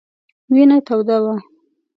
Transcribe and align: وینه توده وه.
وینه 0.51 0.77
توده 0.87 1.17
وه. 1.23 1.35